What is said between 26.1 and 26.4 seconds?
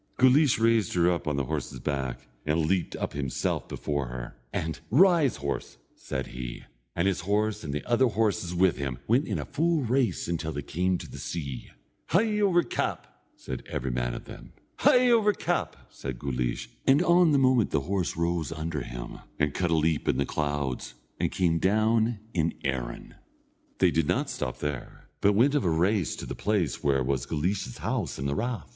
to the